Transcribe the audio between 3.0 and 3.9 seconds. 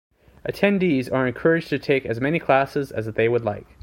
they would like.